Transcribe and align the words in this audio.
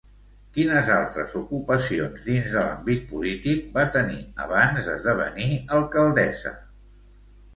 Quines 0.53 0.87
altres 0.93 1.33
ocupacions 1.39 2.23
dins 2.29 2.47
de 2.55 2.63
l'àmbit 2.67 3.03
polític 3.11 3.67
va 3.75 3.85
tenir, 3.97 4.17
abans 4.47 4.89
d'esdevenir 4.89 5.51
alcaldessa? 5.81 6.57